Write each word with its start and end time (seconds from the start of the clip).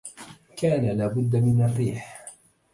كان 0.57 0.97
لا 0.97 1.07
بد 1.07 1.35
من 1.35 1.61
الريح 1.65 2.25